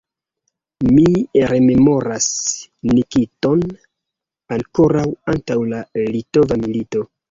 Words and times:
Mi 0.93 1.03
rememoras 1.51 2.31
Nikiton 2.95 3.63
ankoraŭ 4.61 5.09
antaŭ 5.39 5.63
la 5.73 5.89
litova 6.13 6.65
milito. 6.69 7.11